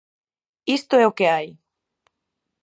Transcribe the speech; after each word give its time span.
Isto 0.77 0.93
é 1.03 1.05
o 1.09 1.15
que 1.17 1.29
hai! 1.33 1.47